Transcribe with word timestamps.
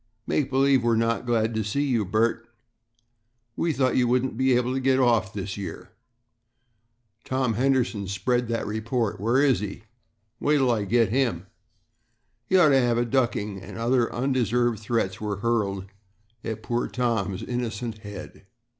"Make 0.25 0.49
believe 0.49 0.81
we're 0.83 0.95
not 0.95 1.27
glad 1.27 1.53
to 1.53 1.63
see 1.63 1.83
you, 1.83 2.05
Bert. 2.05 2.47
We 3.55 3.71
thought 3.71 3.95
you 3.97 4.07
wouldn't 4.07 4.35
be 4.35 4.55
able 4.55 4.73
to 4.73 4.79
get 4.79 4.97
off 4.97 5.31
this 5.31 5.57
year." 5.57 5.91
"Tom 7.23 7.53
Henderson 7.53 8.07
spread 8.07 8.47
that 8.47 8.65
report. 8.65 9.19
Where 9.21 9.43
is 9.43 9.59
he?" 9.59 9.83
"Wait 10.39 10.55
till 10.57 10.71
I 10.71 10.85
get 10.85 11.09
at 11.09 11.13
him." 11.13 11.45
"He 12.47 12.57
ought 12.57 12.69
to 12.69 12.81
have 12.81 12.97
a 12.97 13.05
ducking," 13.05 13.61
and 13.61 13.77
other 13.77 14.11
undeserved 14.11 14.79
threats 14.79 15.21
were 15.21 15.35
hurled 15.41 15.85
at 16.43 16.63
poor 16.63 16.87
Tom's 16.87 17.43
innocent 17.43 17.99
head. 17.99 18.47